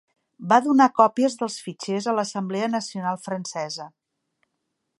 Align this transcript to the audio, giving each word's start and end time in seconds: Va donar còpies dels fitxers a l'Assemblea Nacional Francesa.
Va 0.51 0.57
donar 0.67 0.87
còpies 0.99 1.35
dels 1.41 1.57
fitxers 1.65 2.07
a 2.07 2.15
l'Assemblea 2.19 2.71
Nacional 2.77 3.21
Francesa. 3.27 3.87